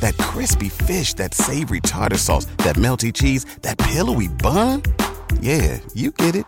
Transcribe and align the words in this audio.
That 0.00 0.16
crispy 0.18 0.68
fish, 0.68 1.14
that 1.14 1.34
savory 1.34 1.80
tartar 1.80 2.18
sauce, 2.18 2.44
that 2.58 2.76
melty 2.76 3.12
cheese, 3.12 3.44
that 3.62 3.78
pillowy 3.78 4.28
bun. 4.28 4.82
Yeah, 5.40 5.78
you 5.94 6.10
get 6.10 6.34
it 6.36 6.44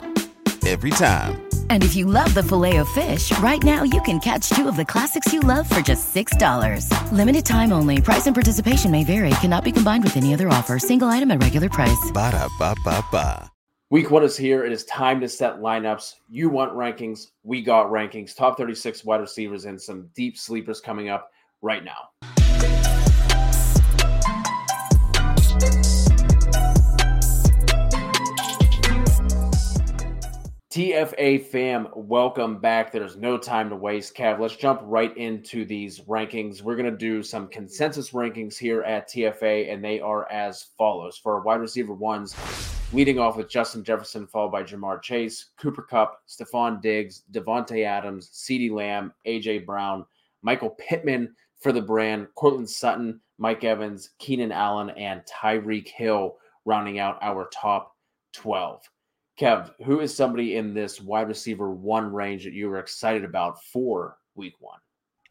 every 0.66 0.90
time. 0.90 1.40
And 1.70 1.82
if 1.82 1.96
you 1.96 2.04
love 2.04 2.34
the 2.34 2.42
filet 2.42 2.76
of 2.76 2.88
fish, 2.90 3.36
right 3.38 3.62
now 3.62 3.82
you 3.82 4.00
can 4.02 4.20
catch 4.20 4.50
two 4.50 4.68
of 4.68 4.76
the 4.76 4.84
classics 4.84 5.32
you 5.32 5.40
love 5.40 5.68
for 5.68 5.80
just 5.80 6.14
$6. 6.14 7.12
Limited 7.12 7.46
time 7.46 7.72
only. 7.72 8.00
Price 8.00 8.26
and 8.26 8.36
participation 8.36 8.90
may 8.90 9.04
vary. 9.04 9.30
Cannot 9.40 9.64
be 9.64 9.72
combined 9.72 10.04
with 10.04 10.16
any 10.16 10.34
other 10.34 10.48
offer. 10.48 10.78
Single 10.78 11.08
item 11.08 11.30
at 11.30 11.42
regular 11.42 11.68
price. 11.68 12.10
Ba 12.12 12.32
da 12.32 12.48
ba 12.58 12.74
ba 12.84 13.04
ba. 13.10 13.50
Week 13.90 14.08
one 14.12 14.22
is 14.22 14.36
here. 14.36 14.64
It 14.64 14.70
is 14.70 14.84
time 14.84 15.20
to 15.20 15.28
set 15.28 15.58
lineups. 15.58 16.14
You 16.28 16.48
want 16.48 16.72
rankings. 16.74 17.32
We 17.42 17.62
got 17.62 17.90
rankings. 17.90 18.36
Top 18.36 18.56
36 18.56 19.04
wide 19.04 19.20
receivers 19.20 19.64
and 19.64 19.80
some 19.80 20.08
deep 20.14 20.38
sleepers 20.38 20.80
coming 20.80 21.08
up 21.08 21.32
right 21.60 21.82
now. 21.82 22.29
TFA 30.70 31.44
fam, 31.46 31.88
welcome 31.96 32.58
back. 32.60 32.92
There's 32.92 33.16
no 33.16 33.36
time 33.36 33.68
to 33.70 33.74
waste. 33.74 34.14
Cav, 34.14 34.38
let's 34.38 34.54
jump 34.54 34.80
right 34.84 35.14
into 35.16 35.64
these 35.64 35.98
rankings. 36.02 36.62
We're 36.62 36.76
going 36.76 36.88
to 36.88 36.96
do 36.96 37.24
some 37.24 37.48
consensus 37.48 38.10
rankings 38.10 38.56
here 38.56 38.82
at 38.82 39.08
TFA, 39.08 39.72
and 39.72 39.82
they 39.82 39.98
are 39.98 40.30
as 40.30 40.68
follows. 40.78 41.16
For 41.16 41.40
wide 41.40 41.56
receiver 41.56 41.92
ones, 41.92 42.36
leading 42.92 43.18
off 43.18 43.36
with 43.36 43.48
Justin 43.48 43.82
Jefferson, 43.82 44.28
followed 44.28 44.52
by 44.52 44.62
Ja'Marr 44.62 45.02
Chase, 45.02 45.46
Cooper 45.56 45.82
Kupp, 45.82 46.20
Stefon 46.28 46.80
Diggs, 46.80 47.24
Davante 47.32 47.84
Adams, 47.84 48.30
CeeDee 48.32 48.70
Lamb, 48.70 49.12
AJ 49.26 49.66
Brown, 49.66 50.06
Michael 50.42 50.76
Pittman 50.78 51.34
for 51.58 51.72
the 51.72 51.82
brand, 51.82 52.28
Courtland 52.36 52.70
Sutton, 52.70 53.20
Mike 53.38 53.64
Evans, 53.64 54.10
Keenan 54.20 54.52
Allen, 54.52 54.90
and 54.90 55.22
Tyreek 55.26 55.88
Hill 55.88 56.36
rounding 56.64 57.00
out 57.00 57.18
our 57.22 57.48
top 57.52 57.96
12. 58.34 58.88
Kev, 59.40 59.70
who 59.84 60.00
is 60.00 60.14
somebody 60.14 60.56
in 60.56 60.74
this 60.74 61.00
wide 61.00 61.28
receiver 61.28 61.70
one 61.70 62.12
range 62.12 62.44
that 62.44 62.52
you 62.52 62.68
were 62.68 62.78
excited 62.78 63.24
about 63.24 63.62
for 63.64 64.18
week 64.34 64.54
one? 64.58 64.78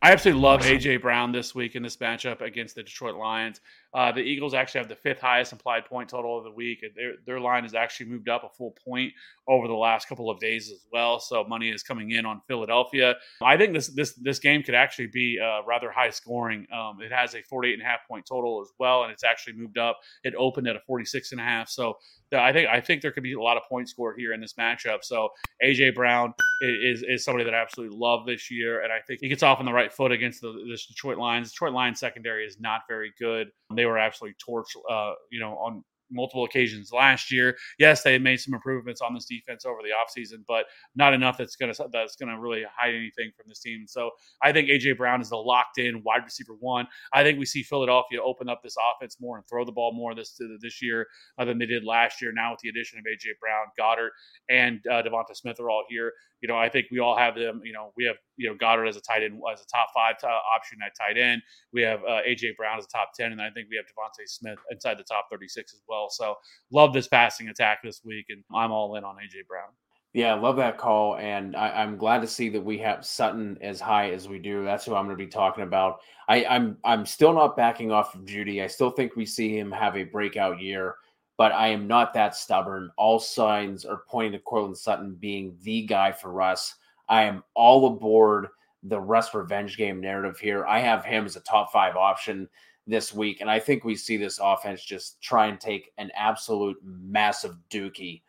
I 0.01 0.13
absolutely 0.13 0.41
love 0.41 0.61
AJ 0.61 1.01
Brown 1.01 1.31
this 1.31 1.53
week 1.53 1.75
in 1.75 1.83
this 1.83 1.97
matchup 1.97 2.41
against 2.41 2.73
the 2.73 2.81
Detroit 2.81 3.15
Lions. 3.15 3.61
Uh, 3.93 4.11
the 4.11 4.21
Eagles 4.21 4.53
actually 4.53 4.79
have 4.79 4.87
the 4.87 4.95
fifth 4.95 5.19
highest 5.19 5.51
implied 5.51 5.85
point 5.85 6.09
total 6.09 6.37
of 6.37 6.43
the 6.43 6.51
week. 6.51 6.83
Their, 6.95 7.13
their 7.25 7.39
line 7.39 7.63
has 7.63 7.73
actually 7.73 8.07
moved 8.07 8.29
up 8.29 8.43
a 8.43 8.49
full 8.49 8.75
point 8.85 9.13
over 9.47 9.67
the 9.67 9.73
last 9.73 10.07
couple 10.07 10.29
of 10.29 10.39
days 10.39 10.69
as 10.71 10.85
well. 10.91 11.19
So 11.19 11.43
money 11.43 11.69
is 11.69 11.81
coming 11.81 12.11
in 12.11 12.25
on 12.25 12.41
Philadelphia. 12.47 13.15
I 13.41 13.57
think 13.57 13.73
this 13.73 13.87
this 13.87 14.13
this 14.13 14.37
game 14.37 14.61
could 14.61 14.75
actually 14.75 15.07
be 15.07 15.39
uh, 15.43 15.65
rather 15.65 15.89
high 15.89 16.11
scoring. 16.11 16.67
Um, 16.71 17.01
it 17.01 17.11
has 17.11 17.33
a 17.33 17.41
48 17.41 17.73
and 17.73 17.81
a 17.81 17.85
half 17.85 18.07
point 18.07 18.25
total 18.27 18.61
as 18.61 18.71
well, 18.79 19.03
and 19.03 19.11
it's 19.11 19.23
actually 19.23 19.53
moved 19.53 19.79
up. 19.79 19.99
It 20.23 20.35
opened 20.37 20.67
at 20.67 20.75
a 20.75 20.81
46 20.85 21.31
and 21.31 21.41
a 21.41 21.43
half. 21.43 21.69
So 21.69 21.97
I 22.31 22.53
think 22.53 22.69
I 22.69 22.79
think 22.79 23.01
there 23.01 23.11
could 23.11 23.23
be 23.23 23.33
a 23.33 23.41
lot 23.41 23.57
of 23.57 23.63
points 23.67 23.91
scored 23.91 24.15
here 24.19 24.33
in 24.33 24.41
this 24.41 24.53
matchup. 24.53 25.03
So 25.03 25.29
AJ 25.63 25.95
Brown 25.95 26.33
is 26.61 27.03
is 27.07 27.23
somebody 27.23 27.43
that 27.43 27.55
I 27.55 27.61
absolutely 27.61 27.97
love 27.97 28.25
this 28.27 28.51
year, 28.51 28.83
and 28.83 28.93
I 28.93 28.99
think 29.07 29.19
he 29.21 29.29
gets 29.29 29.41
off 29.41 29.59
on 29.59 29.65
the 29.65 29.73
right 29.73 29.91
foot 29.91 30.11
against 30.11 30.41
the, 30.41 30.51
the 30.51 30.79
Detroit 30.87 31.17
Lions. 31.17 31.51
Detroit 31.51 31.73
Lions 31.73 31.99
secondary 31.99 32.45
is 32.45 32.59
not 32.59 32.81
very 32.87 33.13
good. 33.17 33.47
They 33.79 33.85
were 33.85 33.97
absolutely 33.97 34.35
torched, 34.45 34.75
uh, 34.89 35.13
you 35.31 35.39
know, 35.39 35.53
on 35.53 35.83
multiple 36.11 36.43
occasions 36.43 36.91
last 36.91 37.31
year. 37.31 37.57
Yes, 37.77 38.03
they 38.03 38.17
made 38.17 38.39
some 38.39 38.53
improvements 38.53 39.01
on 39.01 39.13
this 39.13 39.25
defense 39.25 39.65
over 39.65 39.79
the 39.81 39.89
offseason, 39.89 40.43
but 40.47 40.65
not 40.95 41.13
enough 41.13 41.37
that's 41.37 41.55
going 41.55 41.73
to 41.73 41.89
that's 41.91 42.15
to 42.15 42.25
really 42.25 42.63
hide 42.75 42.93
anything 42.93 43.31
from 43.35 43.45
this 43.47 43.59
team. 43.59 43.85
So 43.87 44.11
I 44.41 44.51
think 44.51 44.69
AJ 44.69 44.97
Brown 44.97 45.21
is 45.21 45.29
the 45.29 45.37
locked 45.37 45.77
in 45.77 46.01
wide 46.03 46.23
receiver 46.23 46.53
one. 46.59 46.87
I 47.13 47.23
think 47.23 47.39
we 47.39 47.45
see 47.45 47.63
Philadelphia 47.63 48.21
open 48.21 48.49
up 48.49 48.61
this 48.63 48.75
offense 48.93 49.17
more 49.19 49.37
and 49.37 49.45
throw 49.47 49.65
the 49.65 49.71
ball 49.71 49.93
more 49.93 50.15
this 50.15 50.39
this 50.61 50.81
year 50.81 51.07
uh, 51.37 51.45
than 51.45 51.57
they 51.57 51.65
did 51.65 51.83
last 51.83 52.21
year. 52.21 52.31
Now 52.33 52.51
with 52.51 52.59
the 52.61 52.69
addition 52.69 52.99
of 52.99 53.05
AJ 53.05 53.39
Brown, 53.39 53.67
Goedert, 53.79 54.11
and 54.49 54.79
uh, 54.91 55.03
DeVonta 55.03 55.35
Smith 55.35 55.59
are 55.59 55.69
all 55.69 55.83
here. 55.89 56.13
You 56.41 56.47
know, 56.47 56.57
I 56.57 56.69
think 56.69 56.87
we 56.91 56.99
all 56.99 57.17
have 57.17 57.35
them. 57.35 57.61
You 57.63 57.73
know, 57.73 57.91
we 57.97 58.05
have 58.05 58.15
you 58.37 58.49
know 58.49 58.55
Goedert 58.55 58.87
as 58.87 58.95
a 58.97 59.01
tight 59.01 59.23
end 59.23 59.41
as 59.51 59.61
a 59.61 59.67
top 59.67 59.89
five 59.93 60.17
t- 60.19 60.27
option 60.27 60.79
at 60.85 60.93
tight 60.95 61.17
end. 61.17 61.41
We 61.73 61.81
have 61.81 62.01
uh, 62.03 62.21
AJ 62.27 62.55
Brown 62.55 62.77
as 62.77 62.85
a 62.85 62.89
top 62.89 63.11
ten, 63.15 63.31
and 63.31 63.41
I 63.41 63.49
think 63.49 63.67
we 63.69 63.77
have 63.77 63.85
DeVonta 63.85 64.27
Smith 64.27 64.59
inside 64.71 64.97
the 64.97 65.03
top 65.03 65.27
thirty 65.31 65.47
six 65.47 65.73
as 65.73 65.81
well. 65.87 66.09
So 66.09 66.35
love 66.71 66.93
this 66.93 67.07
passing 67.07 67.49
attack 67.49 67.79
this 67.83 68.01
week, 68.03 68.25
and 68.29 68.43
I'm 68.53 68.71
all 68.71 68.95
in 68.95 69.03
on 69.03 69.15
AJ 69.15 69.47
Brown. 69.47 69.69
Yeah, 70.13 70.33
love 70.33 70.55
that 70.55 70.79
call, 70.79 71.17
and 71.17 71.55
I, 71.55 71.83
am 71.83 71.95
glad 71.95 72.21
to 72.21 72.27
see 72.27 72.49
that 72.49 72.61
we 72.61 72.79
have 72.79 73.05
Sutton 73.05 73.59
as 73.61 73.79
high 73.79 74.09
as 74.09 74.27
we 74.27 74.39
do. 74.39 74.65
That's 74.65 74.83
who 74.83 74.95
I'm 74.95 75.05
going 75.05 75.15
to 75.15 75.23
be 75.23 75.29
talking 75.29 75.63
about. 75.63 75.99
I, 76.27 76.45
I'm 76.45 76.77
I'm 76.83 77.05
still 77.05 77.31
not 77.31 77.55
backing 77.55 77.91
off 77.91 78.15
of 78.15 78.21
Jeudy. 78.21 78.63
I 78.63 78.67
still 78.67 78.89
think 78.89 79.15
we 79.15 79.27
see 79.27 79.55
him 79.55 79.71
have 79.71 79.95
a 79.95 80.05
breakout 80.05 80.59
year, 80.59 80.95
but 81.39 81.53
I 81.53 81.69
am 81.69 81.87
not 81.87 82.13
that 82.15 82.35
stubborn. 82.35 82.91
All 82.97 83.17
signs 83.17 83.85
are 83.85 84.03
pointing 84.09 84.33
to 84.33 84.39
Courtland 84.39 84.77
Sutton 84.77 85.15
being 85.15 85.55
the 85.63 85.83
guy 85.83 86.11
for 86.11 86.41
us. 86.41 86.75
I 87.07 87.23
am 87.23 87.45
all 87.53 87.87
aboard 87.87 88.49
the 88.83 88.99
Russ 88.99 89.33
revenge 89.33 89.77
game 89.77 90.01
narrative 90.01 90.37
here. 90.37 90.65
I 90.65 90.79
have 90.79 91.05
him 91.05 91.25
as 91.25 91.37
a 91.37 91.39
top 91.39 91.71
five 91.71 91.95
option 91.95 92.49
this 92.87 93.13
week. 93.13 93.39
And 93.39 93.49
I 93.49 93.57
think 93.57 93.85
we 93.85 93.95
see 93.95 94.17
this 94.17 94.41
offense 94.43 94.83
just 94.83 95.21
try 95.21 95.47
and 95.47 95.57
take 95.61 95.93
an 95.97 96.11
absolute 96.13 96.75
massive 96.83 97.55
dookie 97.69 98.21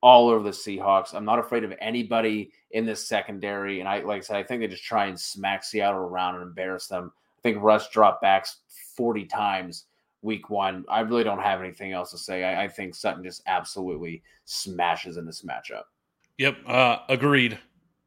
all 0.00 0.30
over 0.30 0.42
the 0.42 0.48
Seahawks. 0.48 1.14
I'm 1.14 1.26
not 1.26 1.38
afraid 1.38 1.64
of 1.64 1.74
anybody 1.82 2.50
in 2.70 2.86
this 2.86 3.06
secondary. 3.06 3.80
And 3.80 3.88
I, 3.90 3.98
like 3.98 4.22
I 4.22 4.24
said, 4.24 4.36
I 4.36 4.42
think 4.42 4.62
they 4.62 4.68
just 4.68 4.84
try 4.84 5.04
and 5.04 5.20
smack 5.20 5.64
Seattle 5.64 6.00
around 6.00 6.36
and 6.36 6.44
embarrass 6.44 6.86
them. 6.86 7.12
I 7.38 7.42
think 7.42 7.62
Russ 7.62 7.90
dropped 7.90 8.22
backs 8.22 8.60
40 8.96 9.26
times 9.26 9.84
week 10.24 10.50
one. 10.50 10.84
I 10.88 11.00
really 11.00 11.22
don't 11.22 11.42
have 11.42 11.60
anything 11.60 11.92
else 11.92 12.10
to 12.10 12.18
say. 12.18 12.42
I, 12.42 12.64
I 12.64 12.68
think 12.68 12.94
Sutton 12.94 13.22
just 13.22 13.42
absolutely 13.46 14.22
smashes 14.44 15.16
in 15.16 15.26
this 15.26 15.42
matchup. 15.42 15.84
Yep. 16.38 16.56
Uh, 16.66 16.98
agreed. 17.08 17.58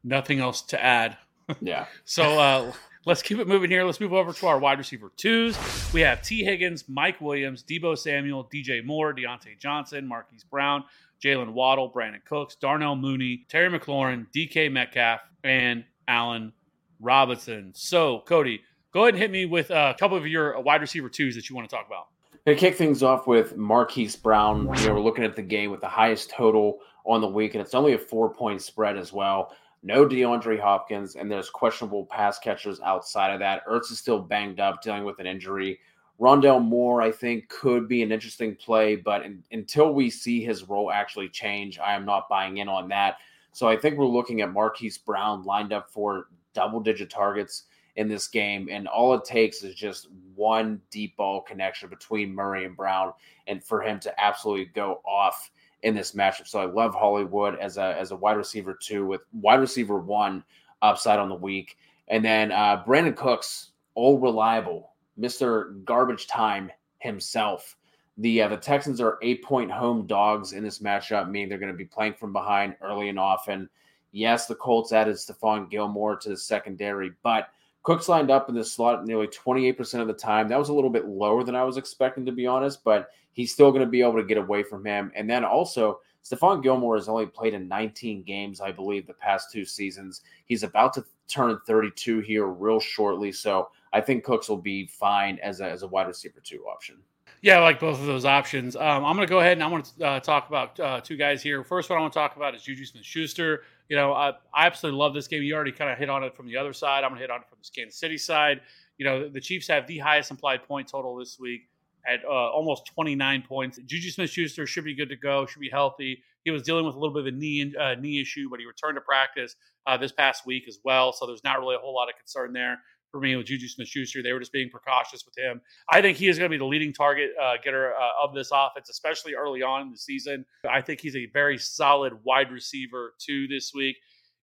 Nothing 0.04 0.40
else 0.40 0.62
to 0.62 0.82
add. 0.82 1.16
Yeah. 1.62 1.86
so, 2.04 2.38
uh, 2.38 2.72
Let's 3.08 3.22
keep 3.22 3.38
it 3.38 3.48
moving 3.48 3.70
here. 3.70 3.84
Let's 3.84 4.00
move 4.00 4.12
over 4.12 4.34
to 4.34 4.46
our 4.48 4.58
wide 4.58 4.76
receiver 4.76 5.10
twos. 5.16 5.56
We 5.94 6.02
have 6.02 6.20
Tee 6.20 6.44
Higgins, 6.44 6.84
Mike 6.90 7.22
Williams, 7.22 7.64
Deebo 7.64 7.96
Samuel, 7.96 8.50
DJ 8.52 8.84
Moore, 8.84 9.14
Diontae 9.14 9.58
Johnson, 9.58 10.06
Marquise 10.06 10.44
Brown, 10.44 10.84
Jaylen 11.24 11.54
Waddle, 11.54 11.90
Brandin 11.90 12.22
Cooks, 12.26 12.56
Darnell 12.56 12.96
Mooney, 12.96 13.46
Terry 13.48 13.70
McLaurin, 13.70 14.26
DK 14.36 14.70
Metcalf, 14.70 15.20
and 15.42 15.84
Allen 16.06 16.52
Robinson. 17.00 17.72
So, 17.74 18.24
Cody, 18.26 18.60
go 18.92 19.02
ahead 19.02 19.14
and 19.14 19.22
hit 19.22 19.30
me 19.30 19.46
with 19.46 19.70
uh, 19.70 19.92
a 19.94 19.98
couple 19.98 20.16
of 20.16 20.26
your 20.26 20.56
uh, 20.56 20.60
wide 20.60 20.80
receiver 20.80 21.08
twos 21.08 21.34
that 21.34 21.48
you 21.48 21.56
want 21.56 21.68
to 21.68 21.74
talk 21.74 21.86
about. 21.86 22.08
To 22.46 22.54
kick 22.54 22.76
things 22.76 23.02
off 23.02 23.26
with 23.26 23.56
Marquise 23.56 24.16
Brown, 24.16 24.72
you 24.78 24.86
know, 24.86 24.94
we're 24.94 25.00
looking 25.00 25.24
at 25.24 25.36
the 25.36 25.42
game 25.42 25.70
with 25.70 25.80
the 25.80 25.88
highest 25.88 26.30
total 26.30 26.78
on 27.04 27.20
the 27.20 27.28
week, 27.28 27.54
and 27.54 27.60
it's 27.60 27.74
only 27.74 27.92
a 27.92 27.98
four 27.98 28.32
point 28.32 28.62
spread 28.62 28.96
as 28.96 29.12
well 29.12 29.52
no 29.82 30.06
DeAndre 30.06 30.60
Hopkins, 30.60 31.14
and 31.16 31.30
there's 31.30 31.50
questionable 31.50 32.06
pass 32.06 32.38
catchers 32.38 32.80
outside 32.80 33.32
of 33.32 33.40
that. 33.40 33.66
Ertz 33.66 33.92
is 33.92 33.98
still 33.98 34.20
banged 34.20 34.60
up, 34.60 34.82
dealing 34.82 35.04
with 35.04 35.18
an 35.18 35.26
injury. 35.26 35.78
Rondale 36.20 36.62
Moore, 36.62 37.00
I 37.00 37.12
think, 37.12 37.48
could 37.48 37.86
be 37.86 38.02
an 38.02 38.10
interesting 38.10 38.56
play, 38.56 38.96
but 38.96 39.24
in, 39.24 39.44
until 39.52 39.94
we 39.94 40.10
see 40.10 40.42
his 40.42 40.68
role 40.68 40.90
actually 40.90 41.28
change, 41.28 41.78
I 41.78 41.94
am 41.94 42.04
not 42.04 42.28
buying 42.28 42.56
in 42.56 42.68
on 42.68 42.88
that. 42.88 43.18
So 43.52 43.68
I 43.68 43.76
think 43.76 43.96
we're 43.96 44.06
looking 44.06 44.40
at 44.40 44.52
Marquise 44.52 44.98
Brown 44.98 45.44
lined 45.44 45.72
up 45.72 45.90
for 45.90 46.28
double 46.54 46.80
digit 46.80 47.08
targets 47.08 47.64
in 47.98 48.08
this 48.08 48.28
game. 48.28 48.68
And 48.70 48.88
all 48.88 49.12
it 49.14 49.24
takes 49.24 49.62
is 49.62 49.74
just 49.74 50.08
one 50.34 50.80
deep 50.90 51.16
ball 51.16 51.42
connection 51.42 51.88
between 51.90 52.34
Murray 52.34 52.64
and 52.64 52.76
Brown, 52.76 53.12
and 53.48 53.62
for 53.62 53.82
him 53.82 53.98
to 54.00 54.20
absolutely 54.20 54.66
go 54.66 55.00
off 55.04 55.50
in 55.82 55.94
this 55.94 56.12
matchup. 56.12 56.46
So 56.46 56.60
I 56.60 56.64
love 56.64 56.94
Hollywood 56.94 57.58
as 57.58 57.76
a 57.76 57.96
as 57.98 58.12
a 58.12 58.16
wide 58.16 58.36
receiver 58.36 58.78
two 58.80 59.04
with 59.04 59.22
wide 59.32 59.60
receiver 59.60 59.98
one 59.98 60.44
upside 60.80 61.18
on 61.18 61.28
the 61.28 61.34
week, 61.34 61.76
and 62.06 62.24
then 62.24 62.52
uh, 62.52 62.84
Brandin 62.86 63.16
Cooks, 63.16 63.72
all 63.94 64.18
reliable, 64.18 64.92
Mister 65.16 65.74
Garbage 65.84 66.28
Time 66.28 66.70
himself. 66.98 67.76
The 68.18 68.42
uh, 68.42 68.48
the 68.48 68.56
Texans 68.56 69.00
are 69.00 69.18
eight 69.22 69.42
point 69.42 69.70
home 69.72 70.06
dogs 70.06 70.52
in 70.52 70.62
this 70.62 70.78
matchup, 70.78 71.28
meaning 71.30 71.48
they're 71.48 71.58
going 71.58 71.72
to 71.72 71.76
be 71.76 71.84
playing 71.84 72.14
from 72.14 72.32
behind 72.32 72.76
early 72.80 73.08
and 73.08 73.18
often. 73.18 73.68
Yes, 74.12 74.46
the 74.46 74.54
Colts 74.54 74.92
added 74.92 75.16
Stephon 75.16 75.68
Gilmore 75.68 76.16
to 76.16 76.28
the 76.30 76.36
secondary, 76.36 77.10
but 77.22 77.50
Cooks 77.88 78.06
lined 78.06 78.30
up 78.30 78.50
in 78.50 78.54
the 78.54 78.62
slot 78.62 79.06
nearly 79.06 79.28
28% 79.28 80.02
of 80.02 80.06
the 80.06 80.12
time. 80.12 80.46
That 80.46 80.58
was 80.58 80.68
a 80.68 80.74
little 80.74 80.90
bit 80.90 81.06
lower 81.06 81.42
than 81.42 81.56
I 81.56 81.64
was 81.64 81.78
expecting, 81.78 82.26
to 82.26 82.32
be 82.32 82.46
honest, 82.46 82.84
but 82.84 83.08
he's 83.32 83.50
still 83.50 83.70
going 83.70 83.80
to 83.80 83.90
be 83.90 84.02
able 84.02 84.16
to 84.16 84.24
get 84.24 84.36
away 84.36 84.62
from 84.62 84.84
him. 84.84 85.10
And 85.16 85.28
then 85.28 85.42
also, 85.42 86.00
Stephon 86.22 86.62
Gilmore 86.62 86.96
has 86.96 87.08
only 87.08 87.24
played 87.24 87.54
in 87.54 87.66
19 87.66 88.24
games, 88.24 88.60
I 88.60 88.72
believe, 88.72 89.06
the 89.06 89.14
past 89.14 89.50
two 89.50 89.64
seasons. 89.64 90.20
He's 90.44 90.64
about 90.64 90.92
to 90.92 91.04
turn 91.28 91.58
32 91.66 92.20
here 92.20 92.48
real 92.48 92.78
shortly. 92.78 93.32
So 93.32 93.70
I 93.94 94.02
think 94.02 94.22
Cooks 94.22 94.50
will 94.50 94.58
be 94.58 94.86
fine 94.88 95.38
as 95.42 95.60
a, 95.60 95.70
as 95.70 95.82
a 95.82 95.86
wide 95.86 96.08
receiver 96.08 96.40
two 96.44 96.66
option. 96.70 96.98
Yeah, 97.40 97.56
I 97.56 97.62
like 97.62 97.80
both 97.80 97.98
of 98.00 98.04
those 98.04 98.26
options. 98.26 98.76
Um, 98.76 99.02
I'm 99.02 99.16
going 99.16 99.26
to 99.26 99.30
go 99.30 99.40
ahead 99.40 99.52
and 99.52 99.62
I 99.62 99.66
want 99.66 99.96
to 99.96 100.06
uh, 100.06 100.20
talk 100.20 100.48
about 100.50 100.78
uh, 100.78 101.00
two 101.00 101.16
guys 101.16 101.42
here. 101.42 101.64
First 101.64 101.88
one 101.88 101.98
I 101.98 102.02
want 102.02 102.12
to 102.12 102.18
talk 102.18 102.36
about 102.36 102.54
is 102.54 102.62
Juju 102.64 102.84
Smith 102.84 103.04
Schuster. 103.04 103.62
You 103.88 103.96
know, 103.96 104.12
I, 104.12 104.30
I 104.54 104.66
absolutely 104.66 104.98
love 104.98 105.14
this 105.14 105.28
game. 105.28 105.42
You 105.42 105.54
already 105.54 105.72
kind 105.72 105.90
of 105.90 105.98
hit 105.98 106.10
on 106.10 106.22
it 106.22 106.36
from 106.36 106.46
the 106.46 106.56
other 106.56 106.72
side. 106.72 107.04
I'm 107.04 107.10
going 107.10 107.20
to 107.20 107.22
hit 107.22 107.30
on 107.30 107.40
it 107.40 107.48
from 107.48 107.58
the 107.62 107.68
Kansas 107.74 107.98
City 107.98 108.18
side. 108.18 108.60
You 108.98 109.06
know, 109.06 109.28
the 109.28 109.40
Chiefs 109.40 109.68
have 109.68 109.86
the 109.86 109.98
highest 109.98 110.30
implied 110.30 110.64
point 110.64 110.88
total 110.88 111.16
this 111.16 111.38
week 111.38 111.62
at 112.06 112.24
uh, 112.24 112.28
almost 112.28 112.86
29 112.94 113.42
points. 113.48 113.78
Juju 113.78 114.10
Smith 114.10 114.30
Schuster 114.30 114.66
should 114.66 114.84
be 114.84 114.94
good 114.94 115.08
to 115.08 115.16
go, 115.16 115.46
should 115.46 115.60
be 115.60 115.70
healthy. 115.70 116.22
He 116.44 116.50
was 116.50 116.62
dealing 116.62 116.86
with 116.86 116.94
a 116.94 116.98
little 116.98 117.14
bit 117.14 117.26
of 117.26 117.34
a 117.34 117.36
knee 117.36 117.74
uh, 117.78 117.94
knee 117.94 118.20
issue, 118.20 118.48
but 118.50 118.60
he 118.60 118.66
returned 118.66 118.96
to 118.96 119.00
practice 119.00 119.56
uh, 119.86 119.96
this 119.96 120.12
past 120.12 120.46
week 120.46 120.64
as 120.68 120.78
well. 120.84 121.12
So 121.12 121.26
there's 121.26 121.44
not 121.44 121.58
really 121.58 121.76
a 121.76 121.78
whole 121.78 121.94
lot 121.94 122.08
of 122.08 122.16
concern 122.16 122.52
there 122.52 122.78
for 123.10 123.20
me 123.20 123.36
with 123.36 123.46
Juju 123.46 123.68
Smith 123.68 123.88
Schuster. 123.88 124.22
They 124.22 124.32
were 124.32 124.40
just 124.40 124.52
being 124.52 124.70
precautious 124.70 125.24
with 125.24 125.36
him. 125.36 125.60
I 125.90 126.00
think 126.00 126.18
he 126.18 126.28
is 126.28 126.38
going 126.38 126.50
to 126.50 126.54
be 126.54 126.58
the 126.58 126.66
leading 126.66 126.92
target 126.92 127.30
uh, 127.40 127.54
getter 127.62 127.92
uh, 127.94 128.24
of 128.24 128.34
this 128.34 128.50
offense, 128.52 128.88
especially 128.90 129.34
early 129.34 129.62
on 129.62 129.82
in 129.82 129.90
the 129.90 129.98
season. 129.98 130.44
I 130.68 130.80
think 130.80 131.00
he's 131.00 131.16
a 131.16 131.26
very 131.32 131.58
solid 131.58 132.12
wide 132.24 132.50
receiver 132.50 133.14
too 133.18 133.46
this 133.48 133.72
week. 133.74 133.96